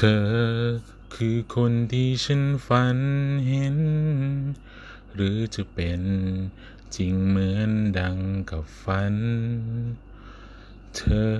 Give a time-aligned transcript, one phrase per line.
[0.00, 0.32] เธอ
[1.14, 2.98] คือคนที่ฉันฝัน
[3.48, 3.78] เห็น
[5.14, 6.02] หรือจะเป็น
[6.96, 8.16] จริงเหมือนดัง
[8.50, 9.16] กับฝัน
[10.96, 11.34] เธอ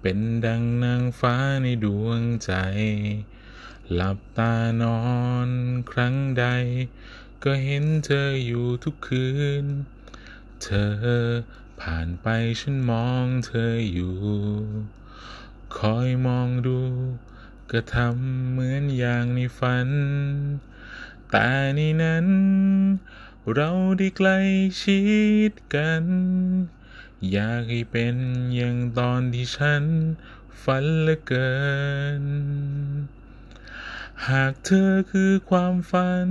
[0.00, 2.52] เป็นดังนางฟ้าในดวงใจ
[3.92, 5.02] หลับตานอ
[5.46, 5.48] น
[5.90, 6.46] ครั้งใด
[7.44, 9.28] ก็เห็นเธออยู่ทุกคื
[9.62, 9.64] น
[10.62, 10.92] เธอ
[11.80, 12.26] ผ่านไป
[12.60, 14.16] ฉันมองเธออยู่
[15.76, 16.80] คอยมองดู
[17.72, 19.88] ก็ทำเหมือนอย่างในฝัน
[21.30, 22.26] แต่ในนั้น
[23.54, 24.40] เราได้ใกล้
[24.82, 25.02] ชิ
[25.50, 26.04] ดกัน
[27.30, 28.16] อยากให้เป็น
[28.54, 29.84] อย่างตอนที่ฉัน
[30.62, 31.52] ฝันเหลือเกิ
[32.22, 32.24] น
[34.28, 36.30] หากเธอคือความฝัน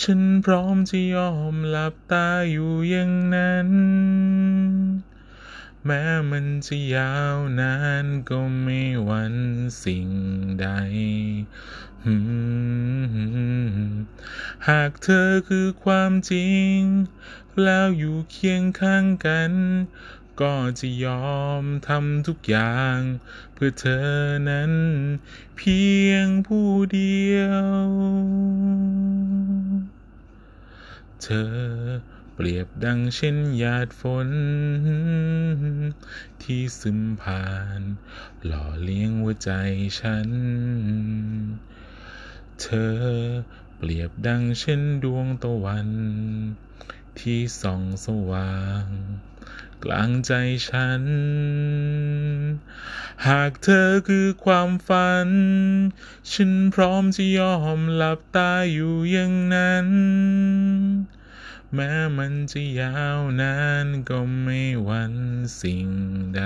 [0.00, 3.70] ฉันพร้อมจะยอมหลับตาอยู่อย่างนั้น
[5.86, 9.34] แม้มันจะยาวนานก็ไม่หวัน
[9.84, 10.08] สิ่ง
[10.60, 10.66] ใด
[14.68, 16.76] หากเธอคือความจริง
[17.62, 19.52] แล้วอยู่เคียงข้างกัน
[20.40, 22.98] ก็จะยอมทำทุกอย่าง
[23.54, 24.10] เพื่อเธอ
[24.50, 24.72] นั้น
[25.56, 27.40] เพียงผู้เดีย
[27.86, 27.88] ว
[31.22, 31.50] เธอ
[32.42, 34.30] เปรียบดังเช่นหยาดฝน
[36.42, 37.80] ที่ซึมผ่าน
[38.46, 39.50] หล่อเลี้ยงหัวใจ
[40.00, 40.28] ฉัน
[42.60, 42.96] เธอ
[43.76, 45.88] เปรียบดังเช่นดวงตะวัน
[47.18, 48.86] ที่ส่องสว่าง
[49.84, 50.32] กลางใจ
[50.68, 51.02] ฉัน
[53.26, 55.28] หากเธอคือความฝัน
[56.32, 59.88] ฉันพร้อมจะยอมหลับตาอยู่อย่างนั้น
[61.74, 65.14] แม้มันจะยาวนานก็ไม่หวั่น
[65.60, 65.88] สิ่ง
[66.36, 66.42] ใด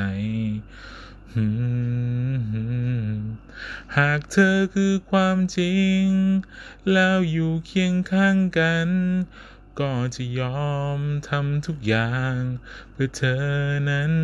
[3.96, 6.04] หากเธอคือความจริง
[6.92, 8.88] แล้วอยู่เคียงข้างกัน
[9.80, 12.36] ก็จะยอมทำทุกอย่าง
[12.92, 13.44] เพื่อเธอ
[13.90, 14.14] นั้น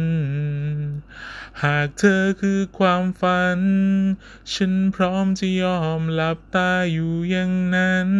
[1.62, 3.60] หากเธอคือความฝัน
[4.54, 8.10] ฉันพร้อมจะยอมหลับตาอยู่อย่างนั้น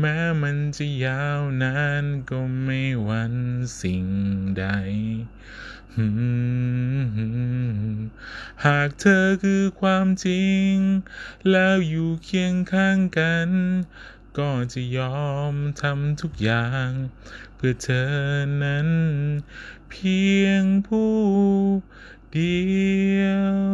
[0.00, 3.34] แม้มันจะยาวนานก็ไม่หวัน
[3.80, 4.06] สิ่ง
[4.58, 4.64] ใด
[8.64, 10.72] หากเธอคือความจริง
[11.50, 13.50] แล้วอยู่เคียงข้างกัน
[14.38, 16.88] ก็จะยอมทำทุกอย่าง
[17.56, 18.10] เพื่อเธอ
[18.62, 18.88] นั้น
[19.90, 21.14] เพียงผู้
[22.32, 22.64] เดี
[23.20, 23.73] ยว